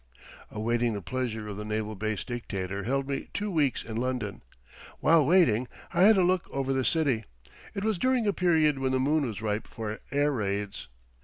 [0.49, 4.41] Awaiting the pleasure of the naval base dictator held me two weeks in London.
[4.99, 7.25] While waiting I had a look over the city.
[7.75, 10.87] It was during a period when the moon was ripe for air raids.